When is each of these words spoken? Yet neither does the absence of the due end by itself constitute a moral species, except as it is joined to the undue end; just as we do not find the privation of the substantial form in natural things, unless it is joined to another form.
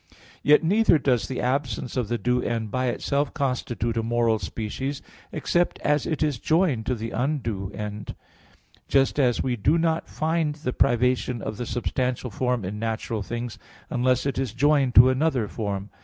Yet 0.41 0.63
neither 0.63 0.97
does 0.97 1.27
the 1.27 1.39
absence 1.39 1.95
of 1.95 2.07
the 2.07 2.17
due 2.17 2.41
end 2.41 2.71
by 2.71 2.87
itself 2.87 3.35
constitute 3.35 3.95
a 3.97 4.01
moral 4.01 4.39
species, 4.39 5.03
except 5.31 5.77
as 5.83 6.07
it 6.07 6.23
is 6.23 6.39
joined 6.39 6.87
to 6.87 6.95
the 6.95 7.11
undue 7.11 7.69
end; 7.75 8.15
just 8.87 9.19
as 9.19 9.43
we 9.43 9.55
do 9.55 9.77
not 9.77 10.09
find 10.09 10.55
the 10.55 10.73
privation 10.73 11.39
of 11.39 11.57
the 11.57 11.67
substantial 11.67 12.31
form 12.31 12.65
in 12.65 12.79
natural 12.79 13.21
things, 13.21 13.59
unless 13.91 14.25
it 14.25 14.39
is 14.39 14.53
joined 14.55 14.95
to 14.95 15.09
another 15.09 15.47
form. 15.47 15.91